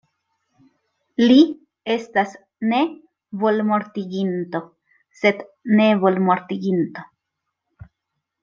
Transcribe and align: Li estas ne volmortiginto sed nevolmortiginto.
Li 1.23 1.35
estas 1.95 2.33
ne 2.71 2.79
volmortiginto 3.43 4.63
sed 5.21 5.45
nevolmortiginto. 5.83 7.07